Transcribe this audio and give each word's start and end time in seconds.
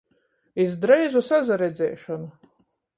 Iz 0.63 0.73
dreizu 0.87 1.21
sasaredziešonu! 1.29 2.33